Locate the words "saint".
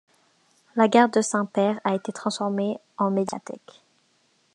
1.21-1.45